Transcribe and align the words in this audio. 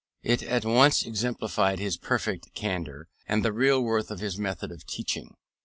It 0.23 0.41
at 0.41 0.65
once 0.65 1.05
exemplifies 1.05 1.77
his 1.77 1.95
perfect 1.95 2.55
candour, 2.55 3.07
and 3.27 3.45
the 3.45 3.53
real 3.53 3.83
worth 3.83 4.09
of 4.09 4.19
his 4.19 4.35
method 4.39 4.71
of 4.71 4.87
teaching. 4.87 5.35